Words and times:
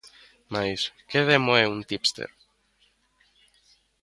Mais, 0.53 0.79
que 1.09 1.19
demo 1.29 1.51
é 1.63 1.65
un 1.75 1.79
tipster? 1.89 2.29